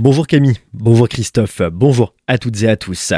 Bonjour 0.00 0.28
Camille, 0.28 0.54
bonjour 0.74 1.08
Christophe, 1.08 1.60
bonjour 1.72 2.14
à 2.28 2.38
toutes 2.38 2.62
et 2.62 2.68
à 2.68 2.76
tous. 2.76 3.14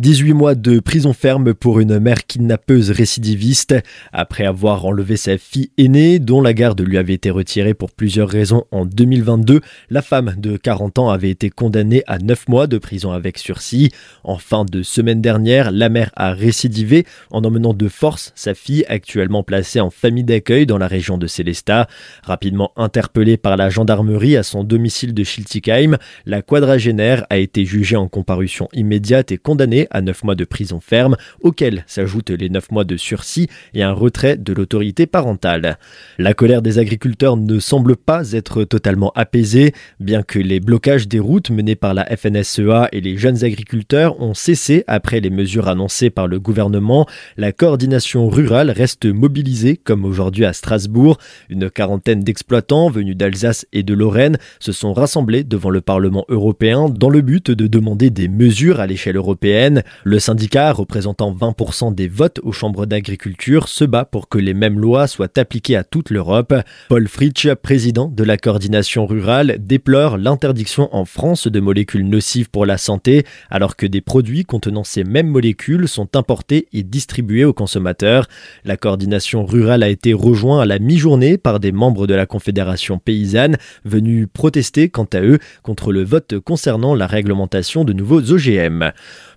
18 0.00 0.32
mois 0.32 0.54
de 0.56 0.80
prison 0.80 1.12
ferme 1.12 1.54
pour 1.54 1.78
une 1.78 2.00
mère 2.00 2.26
kidnappeuse 2.26 2.90
récidiviste. 2.90 3.74
Après 4.12 4.44
avoir 4.44 4.86
enlevé 4.86 5.16
sa 5.16 5.38
fille 5.38 5.70
aînée, 5.78 6.18
dont 6.18 6.40
la 6.40 6.54
garde 6.54 6.80
lui 6.80 6.98
avait 6.98 7.12
été 7.12 7.30
retirée 7.30 7.74
pour 7.74 7.92
plusieurs 7.92 8.28
raisons 8.28 8.64
en 8.72 8.86
2022, 8.86 9.60
la 9.90 10.02
femme 10.02 10.34
de 10.38 10.56
40 10.56 10.98
ans 10.98 11.10
avait 11.10 11.30
été 11.30 11.50
condamnée 11.50 12.02
à 12.06 12.18
9 12.18 12.48
mois 12.48 12.66
de 12.66 12.78
prison 12.78 13.12
avec 13.12 13.38
sursis. 13.38 13.92
En 14.24 14.38
fin 14.38 14.64
de 14.64 14.82
semaine 14.82 15.20
dernière, 15.20 15.70
la 15.70 15.90
mère 15.90 16.10
a 16.16 16.32
récidivé 16.32 17.06
en 17.30 17.44
emmenant 17.44 17.74
de 17.74 17.88
force 17.88 18.32
sa 18.34 18.54
fille, 18.54 18.84
actuellement 18.88 19.42
placée 19.42 19.78
en 19.78 19.90
famille 19.90 20.24
d'accueil 20.24 20.66
dans 20.66 20.78
la 20.78 20.88
région 20.88 21.18
de 21.18 21.26
Célestat. 21.26 21.86
Rapidement 22.22 22.72
interpellée 22.76 23.36
par 23.36 23.58
la 23.58 23.68
gendarmerie 23.68 24.36
à 24.38 24.42
son 24.42 24.64
domicile 24.64 25.12
de 25.12 25.22
Schiltigheim, 25.22 25.98
la 26.26 26.42
quadragénaire 26.42 27.26
a 27.30 27.38
été 27.38 27.64
jugée 27.64 27.96
en 27.96 28.08
comparution 28.08 28.68
immédiate 28.72 29.32
et 29.32 29.38
condamnée 29.38 29.86
à 29.90 30.00
9 30.00 30.24
mois 30.24 30.34
de 30.34 30.44
prison 30.44 30.80
ferme, 30.80 31.16
auxquels 31.40 31.84
s'ajoutent 31.86 32.30
les 32.30 32.48
9 32.48 32.70
mois 32.70 32.84
de 32.84 32.96
sursis 32.96 33.48
et 33.74 33.82
un 33.82 33.92
retrait 33.92 34.36
de 34.36 34.52
l'autorité 34.52 35.06
parentale. 35.06 35.78
La 36.18 36.34
colère 36.34 36.62
des 36.62 36.78
agriculteurs 36.78 37.36
ne 37.36 37.58
semble 37.58 37.96
pas 37.96 38.32
être 38.32 38.64
totalement 38.64 39.12
apaisée, 39.14 39.72
bien 40.00 40.22
que 40.22 40.38
les 40.38 40.60
blocages 40.60 41.08
des 41.08 41.18
routes 41.18 41.50
menés 41.50 41.76
par 41.76 41.94
la 41.94 42.04
FNSEA 42.04 42.88
et 42.92 43.00
les 43.00 43.16
jeunes 43.16 43.44
agriculteurs 43.44 44.20
ont 44.20 44.34
cessé 44.34 44.84
après 44.86 45.20
les 45.20 45.30
mesures 45.30 45.68
annoncées 45.68 46.10
par 46.10 46.26
le 46.26 46.40
gouvernement. 46.40 47.06
La 47.36 47.52
coordination 47.52 48.28
rurale 48.28 48.70
reste 48.70 49.06
mobilisée 49.06 49.76
comme 49.76 50.04
aujourd'hui 50.04 50.44
à 50.44 50.52
Strasbourg. 50.52 51.18
Une 51.48 51.70
quarantaine 51.70 52.20
d'exploitants 52.20 52.90
venus 52.90 53.16
d'Alsace 53.16 53.66
et 53.72 53.82
de 53.82 53.94
Lorraine 53.94 54.38
se 54.60 54.72
sont 54.72 54.92
rassemblés 54.92 55.44
devant 55.44 55.70
le 55.70 55.80
Parlement 55.80 56.13
européen 56.28 56.88
dans 56.88 57.10
le 57.10 57.20
but 57.20 57.50
de 57.50 57.66
demander 57.66 58.10
des 58.10 58.28
mesures 58.28 58.80
à 58.80 58.86
l'échelle 58.86 59.16
européenne. 59.16 59.82
Le 60.04 60.18
syndicat, 60.18 60.72
représentant 60.72 61.34
20% 61.34 61.94
des 61.94 62.08
votes 62.08 62.40
aux 62.42 62.52
chambres 62.52 62.86
d'agriculture, 62.86 63.68
se 63.68 63.84
bat 63.84 64.04
pour 64.04 64.28
que 64.28 64.38
les 64.38 64.54
mêmes 64.54 64.78
lois 64.78 65.06
soient 65.06 65.38
appliquées 65.38 65.76
à 65.76 65.84
toute 65.84 66.10
l'Europe. 66.10 66.54
Paul 66.88 67.08
Fritsch, 67.08 67.48
président 67.54 68.08
de 68.08 68.24
la 68.24 68.36
coordination 68.36 69.06
rurale, 69.06 69.56
déplore 69.58 70.16
l'interdiction 70.18 70.88
en 70.94 71.04
France 71.04 71.48
de 71.48 71.60
molécules 71.60 72.08
nocives 72.08 72.50
pour 72.50 72.66
la 72.66 72.78
santé, 72.78 73.24
alors 73.50 73.76
que 73.76 73.86
des 73.86 74.00
produits 74.00 74.44
contenant 74.44 74.84
ces 74.84 75.04
mêmes 75.04 75.28
molécules 75.28 75.88
sont 75.88 76.16
importés 76.16 76.68
et 76.72 76.82
distribués 76.82 77.44
aux 77.44 77.52
consommateurs. 77.52 78.28
La 78.64 78.76
coordination 78.76 79.44
rurale 79.44 79.82
a 79.82 79.88
été 79.88 80.12
rejointe 80.12 80.62
à 80.62 80.66
la 80.66 80.78
mi-journée 80.78 81.38
par 81.38 81.60
des 81.60 81.72
membres 81.72 82.06
de 82.06 82.14
la 82.14 82.26
Confédération 82.26 82.98
paysanne 82.98 83.56
venus 83.84 84.28
protester 84.32 84.88
quant 84.88 85.08
à 85.12 85.20
eux 85.20 85.38
contre 85.62 85.92
le 85.92 86.03
vote 86.04 86.38
concernant 86.38 86.94
la 86.94 87.06
réglementation 87.06 87.84
de 87.84 87.92
nouveaux 87.92 88.20
OGM. 88.20 88.92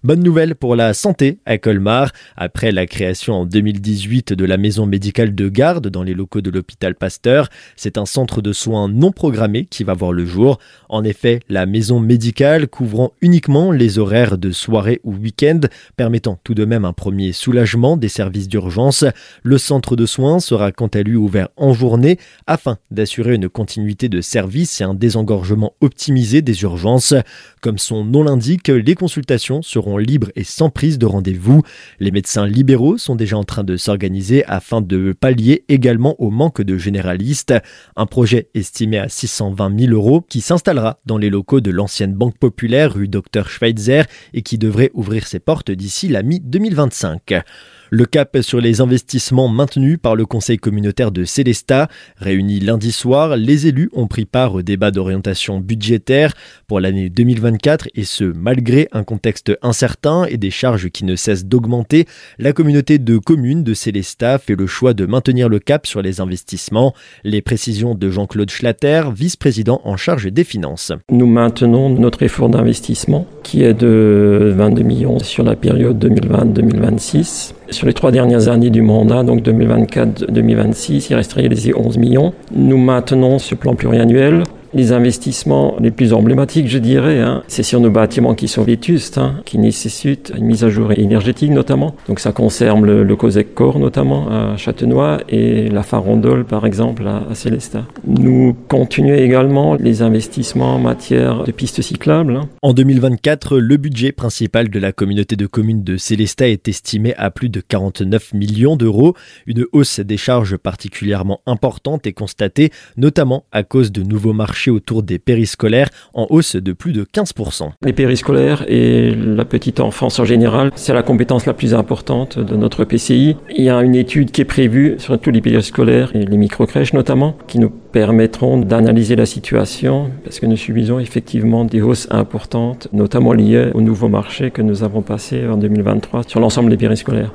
Bonne 0.07 0.23
nouvelle 0.23 0.55
pour 0.55 0.77
la 0.77 0.93
santé 0.93 1.39
à 1.45 1.57
Colmar. 1.57 2.13
Après 2.37 2.71
la 2.71 2.85
création 2.85 3.33
en 3.41 3.45
2018 3.45 4.31
de 4.31 4.45
la 4.45 4.55
maison 4.55 4.85
médicale 4.85 5.35
de 5.35 5.49
garde 5.49 5.89
dans 5.89 6.01
les 6.01 6.13
locaux 6.13 6.39
de 6.39 6.49
l'hôpital 6.49 6.95
Pasteur, 6.95 7.49
c'est 7.75 7.97
un 7.97 8.05
centre 8.05 8.41
de 8.41 8.53
soins 8.53 8.87
non 8.87 9.11
programmé 9.11 9.65
qui 9.65 9.83
va 9.83 9.93
voir 9.93 10.13
le 10.13 10.25
jour. 10.25 10.59
En 10.87 11.03
effet, 11.03 11.41
la 11.49 11.65
maison 11.65 11.99
médicale 11.99 12.69
couvrant 12.69 13.11
uniquement 13.19 13.73
les 13.73 13.99
horaires 13.99 14.37
de 14.37 14.51
soirée 14.51 15.01
ou 15.03 15.13
week-end, 15.13 15.59
permettant 15.97 16.39
tout 16.41 16.53
de 16.53 16.63
même 16.63 16.85
un 16.85 16.93
premier 16.93 17.33
soulagement 17.33 17.97
des 17.97 18.07
services 18.07 18.47
d'urgence, 18.47 19.03
le 19.43 19.57
centre 19.57 19.97
de 19.97 20.05
soins 20.05 20.39
sera 20.39 20.71
quant 20.71 20.87
à 20.87 21.01
lui 21.01 21.17
ouvert 21.17 21.49
en 21.57 21.73
journée 21.73 22.17
afin 22.45 22.77
d'assurer 22.91 23.35
une 23.35 23.49
continuité 23.49 24.07
de 24.07 24.21
service 24.21 24.79
et 24.79 24.85
un 24.85 24.93
désengorgement 24.93 25.73
optimisé 25.81 26.41
des 26.41 26.61
urgences. 26.61 27.13
Comme 27.59 27.77
son 27.77 28.05
nom 28.05 28.23
l'indique, 28.23 28.69
les 28.69 28.95
consultations 28.95 29.61
seront 29.61 29.96
libres 29.99 30.31
et 30.35 30.43
sans 30.43 30.69
prise 30.69 30.97
de 30.97 31.05
rendez-vous. 31.05 31.63
Les 31.99 32.11
médecins 32.11 32.45
libéraux 32.45 32.97
sont 32.97 33.15
déjà 33.15 33.37
en 33.37 33.43
train 33.43 33.63
de 33.63 33.77
s'organiser 33.77 34.45
afin 34.45 34.81
de 34.81 35.13
pallier 35.13 35.63
également 35.69 36.15
au 36.21 36.29
manque 36.29 36.61
de 36.61 36.77
généralistes. 36.77 37.53
Un 37.95 38.05
projet 38.05 38.49
estimé 38.53 38.97
à 38.97 39.09
620 39.09 39.79
000 39.79 39.93
euros 39.93 40.21
qui 40.21 40.41
s'installera 40.41 40.99
dans 41.05 41.17
les 41.17 41.29
locaux 41.29 41.61
de 41.61 41.71
l'ancienne 41.71 42.13
Banque 42.13 42.37
Populaire 42.37 42.93
rue 42.93 43.07
Dr 43.07 43.47
Schweitzer 43.47 44.03
et 44.33 44.41
qui 44.41 44.57
devrait 44.57 44.91
ouvrir 44.93 45.27
ses 45.27 45.39
portes 45.39 45.71
d'ici 45.71 46.07
la 46.07 46.23
mi-2025. 46.23 47.41
Le 47.89 48.05
cap 48.05 48.37
sur 48.41 48.59
les 48.59 48.81
investissements 48.81 49.47
maintenus 49.47 49.97
par 50.01 50.15
le 50.15 50.25
Conseil 50.25 50.57
communautaire 50.57 51.11
de 51.11 51.23
Célestat. 51.23 51.87
Réunis 52.17 52.59
lundi 52.59 52.91
soir, 52.91 53.37
les 53.37 53.67
élus 53.67 53.89
ont 53.93 54.07
pris 54.07 54.25
part 54.25 54.55
au 54.55 54.61
débat 54.61 54.91
d'orientation 54.91 55.61
budgétaire 55.61 56.33
pour 56.67 56.81
l'année 56.81 57.09
2024 57.09 57.87
et 57.95 58.03
ce, 58.03 58.25
malgré 58.25 58.89
un 58.91 59.03
contexte 59.03 59.57
incertain 59.61 60.25
et 60.25 60.35
des 60.35 60.51
charges 60.51 60.89
qui 60.89 61.05
ne 61.05 61.15
cessent 61.15 61.45
d'augmenter. 61.45 62.07
La 62.39 62.51
communauté 62.51 62.99
de 62.99 63.17
communes 63.17 63.63
de 63.63 63.73
Célestat 63.73 64.39
fait 64.39 64.55
le 64.55 64.67
choix 64.67 64.93
de 64.93 65.05
maintenir 65.05 65.47
le 65.47 65.59
cap 65.59 65.87
sur 65.87 66.01
les 66.01 66.19
investissements. 66.19 66.93
Les 67.23 67.41
précisions 67.41 67.95
de 67.95 68.09
Jean-Claude 68.09 68.49
Schlatter, 68.49 69.03
vice-président 69.15 69.79
en 69.85 69.95
charge 69.95 70.31
des 70.31 70.43
finances. 70.43 70.91
Nous 71.09 71.27
maintenons 71.27 71.89
notre 71.89 72.23
effort 72.23 72.49
d'investissement 72.49 73.27
qui 73.43 73.63
est 73.63 73.73
de 73.73 74.53
22 74.57 74.83
millions 74.83 75.19
sur 75.19 75.43
la 75.43 75.55
période 75.55 76.03
2020-2026. 76.03 77.53
Sur 77.69 77.85
les 77.85 77.93
trois 77.93 78.11
dernières 78.11 78.47
années 78.47 78.69
du 78.69 78.81
mandat, 78.81 79.23
donc 79.23 79.41
2024-2026, 79.41 81.07
il 81.09 81.15
resterait 81.15 81.49
les 81.49 81.75
11 81.75 81.97
millions. 81.97 82.33
Nous 82.55 82.77
maintenons 82.77 83.39
ce 83.39 83.55
plan 83.55 83.75
pluriannuel 83.75 84.43
les 84.77 84.91
investissements 84.91 85.75
les 85.79 85.89
plus 85.89 86.13
emblématiques, 86.13 86.67
je 86.67 86.77
dirais, 86.77 87.19
hein, 87.19 87.43
c'est 87.47 87.63
sur 87.63 87.79
nos 87.79 87.89
bâtiments 87.89 88.35
qui 88.35 88.47
sont 88.47 88.63
vétustes, 88.63 89.17
hein, 89.17 89.41
qui 89.43 89.57
nécessitent 89.57 90.31
une 90.37 90.45
mise 90.45 90.63
à 90.63 90.69
jour 90.69 90.91
énergétique 90.91 91.51
notamment. 91.51 91.95
Donc 92.07 92.19
ça 92.19 92.31
concerne 92.31 92.85
le, 92.85 93.15
COSEC 93.15 93.55
Corps 93.55 93.79
notamment 93.79 94.29
à 94.29 94.55
Châtenois 94.55 95.17
et 95.27 95.69
la 95.69 95.81
Farandole 95.81 96.45
par 96.45 96.67
exemple 96.67 97.07
à, 97.07 97.23
à 97.31 97.33
Célestat. 97.33 97.85
Nous 98.05 98.55
continuons 98.67 99.15
également 99.15 99.73
les 99.73 100.03
investissements 100.03 100.75
en 100.75 100.79
matière 100.79 101.43
de 101.43 101.51
pistes 101.51 101.81
cyclables. 101.81 102.35
Hein. 102.35 102.47
En 102.61 102.73
2024, 102.73 103.57
le 103.57 103.77
budget 103.77 104.11
principal 104.11 104.69
de 104.69 104.79
la 104.79 104.91
communauté 104.91 105.35
de 105.35 105.47
communes 105.47 105.83
de 105.83 105.97
Célestat 105.97 106.49
est 106.49 106.67
estimé 106.67 107.15
à 107.17 107.31
plus 107.31 107.49
de 107.49 107.61
49 107.61 108.35
millions 108.35 108.75
d'euros. 108.75 109.15
Une 109.47 109.65
hausse 109.71 109.99
des 109.99 110.17
charges 110.17 110.55
particulièrement 110.55 111.41
importante 111.47 112.05
est 112.05 112.13
constatée, 112.13 112.69
notamment 112.95 113.45
à 113.51 113.63
cause 113.63 113.91
de 113.91 114.03
nouveaux 114.03 114.33
marchés 114.33 114.66
autour 114.69 115.03
des 115.03 115.19
périscolaires 115.19 115.89
en 116.13 116.27
hausse 116.29 116.55
de 116.55 116.73
plus 116.73 116.93
de 116.93 117.03
15%. 117.03 117.71
Les 117.83 117.93
périscolaires 117.93 118.65
et 118.67 119.13
la 119.15 119.45
petite 119.45 119.79
enfance 119.79 120.19
en 120.19 120.25
général, 120.25 120.71
c'est 120.75 120.93
la 120.93 121.03
compétence 121.03 121.45
la 121.45 121.53
plus 121.53 121.73
importante 121.73 122.39
de 122.39 122.55
notre 122.55 122.83
PCI. 122.83 123.35
Il 123.55 123.63
y 123.63 123.69
a 123.69 123.81
une 123.81 123.95
étude 123.95 124.31
qui 124.31 124.41
est 124.41 124.45
prévue 124.45 124.95
sur 124.97 125.19
tous 125.19 125.31
les 125.31 125.41
périscolaires 125.41 126.15
et 126.15 126.25
les 126.25 126.37
microcrèches 126.37 126.93
notamment, 126.93 127.35
qui 127.47 127.59
nous 127.59 127.69
permettront 127.69 128.57
d'analyser 128.57 129.15
la 129.15 129.25
situation 129.25 130.11
parce 130.23 130.39
que 130.39 130.45
nous 130.45 130.57
subissons 130.57 130.99
effectivement 130.99 131.65
des 131.65 131.81
hausses 131.81 132.07
importantes, 132.11 132.87
notamment 132.93 133.33
liées 133.33 133.71
au 133.73 133.81
nouveau 133.81 134.07
marché 134.07 134.51
que 134.51 134.61
nous 134.61 134.83
avons 134.83 135.01
passé 135.01 135.47
en 135.47 135.57
2023 135.57 136.23
sur 136.27 136.39
l'ensemble 136.39 136.69
des 136.69 136.77
périscolaires. 136.77 137.31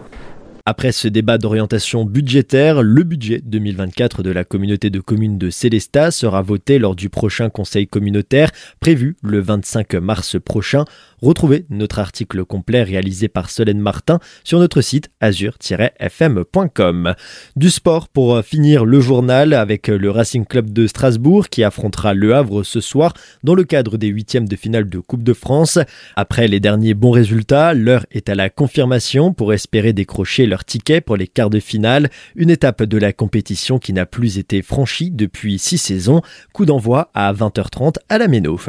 Après 0.65 0.93
ce 0.93 1.09
débat 1.09 1.39
d'orientation 1.39 2.05
budgétaire, 2.05 2.83
le 2.83 3.03
budget 3.03 3.41
2024 3.45 4.23
de 4.23 4.31
la 4.31 4.45
communauté 4.45 4.91
de 4.91 5.01
communes 5.01 5.37
de 5.37 5.51
Célestat 5.51 6.13
sera 6.13 6.41
voté 6.41 6.79
lors 6.79 6.95
du 6.95 7.09
prochain 7.09 7.51
conseil 7.51 7.89
communautaire 7.89 8.53
prévu 8.79 9.17
le 9.25 9.41
25 9.41 9.95
mars 9.95 10.37
prochain. 10.39 10.85
Retrouvez 11.21 11.67
notre 11.69 11.99
article 11.99 12.45
complet 12.45 12.85
réalisé 12.85 13.27
par 13.27 13.51
Solène 13.51 13.81
Martin 13.81 14.21
sur 14.45 14.61
notre 14.61 14.83
site 14.83 15.11
azur-fm.com. 15.21 17.15
Du 17.57 17.71
sport 17.71 18.09
pour 18.09 18.41
finir 18.43 18.85
le 18.85 19.01
journal 19.01 19.55
avec 19.55 19.89
le 19.89 20.11
Racing 20.11 20.47
Club 20.47 20.73
de 20.73 20.87
Strasbourg 20.87 21.49
qui 21.49 21.65
affrontera 21.65 22.15
Le 22.15 22.35
Havre 22.35 22.63
ce 22.63 22.81
soir 22.81 23.15
dans 23.43 23.55
le 23.55 23.65
cadre 23.65 23.97
des 23.99 24.09
huitièmes 24.09 24.49
de 24.49 24.57
finale 24.57 24.89
de 24.89 25.01
Coupe 25.01 25.25
de 25.25 25.33
France. 25.33 25.81
Après 26.15 26.47
les 26.47 26.61
derniers 26.61 26.95
bons 26.95 27.11
résultats, 27.11 27.75
l'heure 27.75 28.07
est 28.13 28.29
à 28.29 28.37
la 28.37 28.49
confirmation 28.49 29.33
pour 29.33 29.53
espérer 29.53 29.93
décrocher 29.93 30.47
leur 30.53 30.67
ticket 30.67 31.01
pour 31.01 31.17
les 31.17 31.27
quarts 31.27 31.49
de 31.49 31.61
finale, 31.61 32.11
une 32.37 32.51
étape 32.51 32.83
de 32.83 32.99
la 32.99 33.15
compétition 33.15 33.79
qui 33.79 33.95
n'a 33.95 34.05
plus 34.05 34.37
été 34.37 34.61
franchie 34.61 35.11
depuis 35.11 35.59
six 35.59 35.79
saisons. 35.79 36.21
Coup 36.53 36.67
d'envoi 36.67 37.11
à 37.15 37.33
20h30 37.33 37.97
à 38.11 38.19
la 38.19 38.29
Méno. 38.29 38.61